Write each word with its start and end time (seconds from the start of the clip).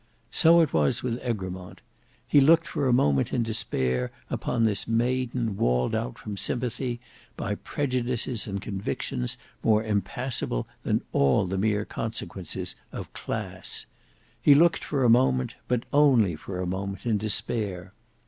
So 0.31 0.61
it 0.61 0.73
was 0.73 1.03
with 1.03 1.23
Egremont. 1.23 1.79
He 2.27 2.41
looked 2.41 2.67
for 2.67 2.87
a 2.87 2.91
moment 2.91 3.31
in 3.31 3.43
despair 3.43 4.09
upon 4.31 4.63
this 4.63 4.87
maiden 4.87 5.57
walled 5.57 5.93
out 5.93 6.17
from 6.17 6.37
sympathy 6.37 6.99
by 7.37 7.53
prejudices 7.53 8.47
and 8.47 8.59
convictions 8.59 9.37
more 9.63 9.83
impassable 9.83 10.67
than 10.81 11.03
all 11.13 11.45
the 11.45 11.59
mere 11.59 11.85
consequences 11.85 12.73
of 12.91 13.13
class. 13.13 13.85
He 14.41 14.55
looked 14.55 14.83
for 14.83 15.03
a 15.03 15.07
moment, 15.07 15.53
but 15.67 15.83
only 15.93 16.35
for 16.35 16.59
a 16.59 16.65
moment, 16.65 17.05
in 17.05 17.19
despair. 17.19 17.93